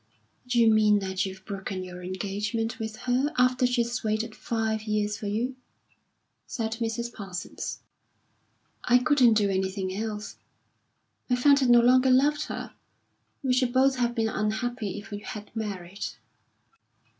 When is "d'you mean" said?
0.47-0.97